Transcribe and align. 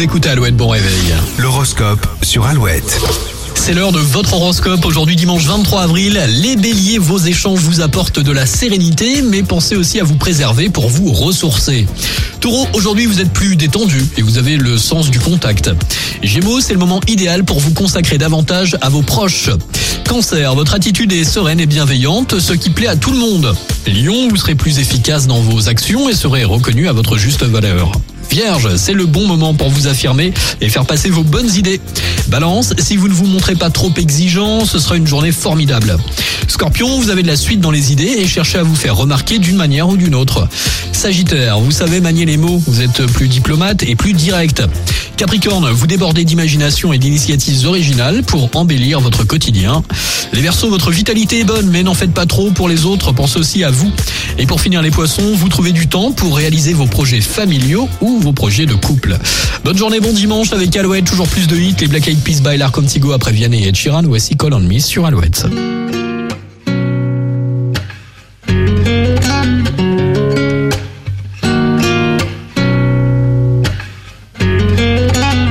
Vous 0.00 0.04
écoutez 0.04 0.30
Alouette, 0.30 0.56
bon 0.56 0.68
réveil. 0.68 1.14
L'horoscope 1.36 2.06
sur 2.22 2.46
Alouette. 2.46 3.02
C'est 3.54 3.74
l'heure 3.74 3.92
de 3.92 3.98
votre 3.98 4.32
horoscope. 4.32 4.86
Aujourd'hui, 4.86 5.14
dimanche 5.14 5.44
23 5.44 5.82
avril, 5.82 6.18
les 6.26 6.56
béliers, 6.56 6.96
vos 6.96 7.18
échanges 7.18 7.58
vous 7.58 7.82
apportent 7.82 8.18
de 8.18 8.32
la 8.32 8.46
sérénité, 8.46 9.20
mais 9.20 9.42
pensez 9.42 9.76
aussi 9.76 10.00
à 10.00 10.04
vous 10.04 10.16
préserver 10.16 10.70
pour 10.70 10.88
vous 10.88 11.12
ressourcer. 11.12 11.86
Taureau, 12.40 12.66
aujourd'hui, 12.72 13.04
vous 13.04 13.20
êtes 13.20 13.30
plus 13.30 13.56
détendu 13.56 14.02
et 14.16 14.22
vous 14.22 14.38
avez 14.38 14.56
le 14.56 14.78
sens 14.78 15.10
du 15.10 15.20
contact. 15.20 15.70
Gémeaux, 16.22 16.62
c'est 16.62 16.72
le 16.72 16.78
moment 16.78 17.02
idéal 17.06 17.44
pour 17.44 17.60
vous 17.60 17.74
consacrer 17.74 18.16
davantage 18.16 18.78
à 18.80 18.88
vos 18.88 19.02
proches. 19.02 19.50
Cancer, 20.10 20.56
votre 20.56 20.74
attitude 20.74 21.12
est 21.12 21.22
sereine 21.22 21.60
et 21.60 21.66
bienveillante, 21.66 22.40
ce 22.40 22.52
qui 22.52 22.70
plaît 22.70 22.88
à 22.88 22.96
tout 22.96 23.12
le 23.12 23.18
monde. 23.18 23.54
Lion, 23.86 24.26
vous 24.28 24.36
serez 24.36 24.56
plus 24.56 24.80
efficace 24.80 25.28
dans 25.28 25.40
vos 25.40 25.68
actions 25.68 26.08
et 26.08 26.14
serez 26.14 26.42
reconnu 26.42 26.88
à 26.88 26.92
votre 26.92 27.16
juste 27.16 27.44
valeur. 27.44 27.92
Vierge, 28.28 28.74
c'est 28.74 28.92
le 28.92 29.06
bon 29.06 29.28
moment 29.28 29.54
pour 29.54 29.70
vous 29.70 29.86
affirmer 29.86 30.32
et 30.60 30.68
faire 30.68 30.84
passer 30.84 31.10
vos 31.10 31.22
bonnes 31.22 31.54
idées. 31.54 31.80
Balance, 32.26 32.74
si 32.78 32.96
vous 32.96 33.06
ne 33.06 33.12
vous 33.12 33.26
montrez 33.26 33.54
pas 33.54 33.70
trop 33.70 33.92
exigeant, 33.96 34.64
ce 34.64 34.80
sera 34.80 34.96
une 34.96 35.06
journée 35.06 35.30
formidable. 35.30 35.96
Scorpion, 36.48 37.00
vous 37.00 37.10
avez 37.10 37.22
de 37.22 37.28
la 37.28 37.36
suite 37.36 37.60
dans 37.60 37.70
les 37.70 37.92
idées 37.92 38.16
et 38.18 38.26
cherchez 38.26 38.58
à 38.58 38.64
vous 38.64 38.74
faire 38.74 38.96
remarquer 38.96 39.38
d'une 39.38 39.56
manière 39.56 39.88
ou 39.88 39.96
d'une 39.96 40.16
autre. 40.16 40.48
Sagittaire, 40.90 41.60
vous 41.60 41.70
savez 41.70 42.00
manier 42.00 42.26
les 42.26 42.36
mots, 42.36 42.60
vous 42.66 42.80
êtes 42.80 43.06
plus 43.06 43.28
diplomate 43.28 43.84
et 43.84 43.94
plus 43.94 44.12
direct. 44.12 44.64
Capricorne, 45.20 45.68
vous 45.68 45.86
débordez 45.86 46.24
d'imagination 46.24 46.94
et 46.94 46.98
d'initiatives 46.98 47.66
originales 47.66 48.22
pour 48.22 48.48
embellir 48.54 49.00
votre 49.00 49.24
quotidien. 49.24 49.82
Les 50.32 50.40
Verseaux, 50.40 50.70
votre 50.70 50.90
vitalité 50.90 51.40
est 51.40 51.44
bonne, 51.44 51.68
mais 51.68 51.82
n'en 51.82 51.92
faites 51.92 52.14
pas 52.14 52.24
trop 52.24 52.50
pour 52.52 52.70
les 52.70 52.86
autres, 52.86 53.12
pensez 53.12 53.38
aussi 53.38 53.62
à 53.62 53.70
vous. 53.70 53.92
Et 54.38 54.46
pour 54.46 54.62
finir 54.62 54.80
les 54.80 54.90
Poissons, 54.90 55.34
vous 55.34 55.50
trouvez 55.50 55.72
du 55.72 55.88
temps 55.88 56.12
pour 56.12 56.38
réaliser 56.38 56.72
vos 56.72 56.86
projets 56.86 57.20
familiaux 57.20 57.86
ou 58.00 58.18
vos 58.18 58.32
projets 58.32 58.64
de 58.64 58.72
couple. 58.72 59.18
Bonne 59.62 59.76
journée, 59.76 60.00
bon 60.00 60.14
dimanche 60.14 60.54
avec 60.54 60.74
Alouette, 60.74 61.04
toujours 61.04 61.28
plus 61.28 61.46
de 61.46 61.56
hits, 61.56 61.76
les 61.80 61.88
Black 61.88 62.08
Eyed 62.08 62.20
Peas 62.20 62.40
by 62.40 62.58
Contigo 62.72 63.12
après 63.12 63.32
Vianney 63.32 63.68
et 63.68 63.72
Chiran, 63.72 64.04
voici 64.04 64.38
Call 64.38 64.54
on 64.54 64.60
Me 64.60 64.78
sur 64.78 65.04
Alouette. 65.04 65.44